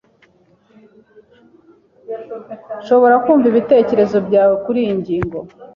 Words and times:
Nshobora 2.81 3.15
kumva 3.23 3.45
ibitekerezo 3.51 4.17
byawe 4.27 4.55
kuriyi 4.63 4.93
ngingo? 4.99 5.37